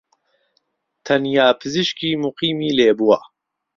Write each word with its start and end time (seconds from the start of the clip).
تەنیا 1.05 1.47
پزیشکیی 1.59 2.19
موقیمی 2.23 2.75
لێبووە 2.77 3.19